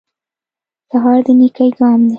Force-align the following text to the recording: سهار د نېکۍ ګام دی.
سهار 0.91 1.19
د 1.25 1.27
نېکۍ 1.39 1.69
ګام 1.77 1.99
دی. 2.07 2.09